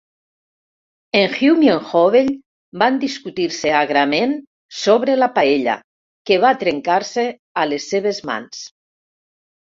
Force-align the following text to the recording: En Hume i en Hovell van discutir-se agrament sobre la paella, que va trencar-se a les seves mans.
En 1.17 1.33
Hume 1.39 1.65
i 1.65 1.67
en 1.73 1.81
Hovell 1.89 2.29
van 2.83 2.95
discutir-se 3.03 3.73
agrament 3.79 4.33
sobre 4.77 5.17
la 5.25 5.27
paella, 5.35 5.75
que 6.29 6.39
va 6.45 6.55
trencar-se 6.63 7.27
a 7.65 7.67
les 7.73 7.87
seves 7.93 8.23
mans. 8.31 8.63